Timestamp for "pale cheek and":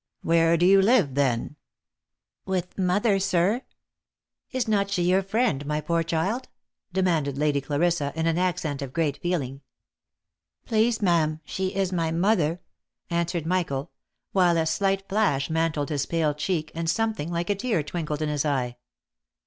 16.07-16.89